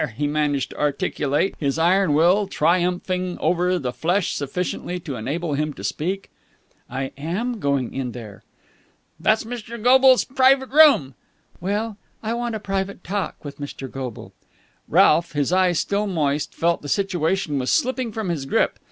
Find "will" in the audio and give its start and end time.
2.15-2.47